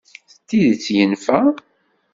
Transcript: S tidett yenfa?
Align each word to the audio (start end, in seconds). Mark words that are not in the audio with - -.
S 0.33 0.33
tidett 0.47 0.85
yenfa? 0.95 1.39